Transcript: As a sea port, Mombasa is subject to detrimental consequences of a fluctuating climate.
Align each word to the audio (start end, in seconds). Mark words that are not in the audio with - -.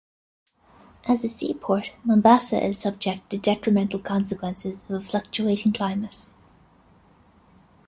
As 1.07 1.23
a 1.23 1.29
sea 1.29 1.53
port, 1.53 1.91
Mombasa 2.03 2.59
is 2.65 2.79
subject 2.79 3.29
to 3.29 3.37
detrimental 3.37 3.99
consequences 3.99 4.83
of 4.89 4.89
a 4.89 4.99
fluctuating 5.01 5.73
climate. 5.73 6.27